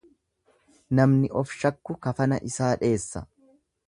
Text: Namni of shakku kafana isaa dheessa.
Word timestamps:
Namni 0.99 1.29
of 1.41 1.53
shakku 1.63 1.97
kafana 2.07 2.39
isaa 2.53 2.71
dheessa. 2.85 3.23